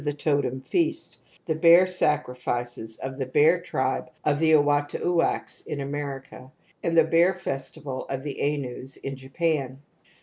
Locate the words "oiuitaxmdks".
4.53-5.67